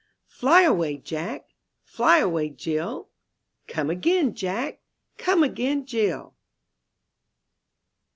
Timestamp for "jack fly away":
0.97-2.49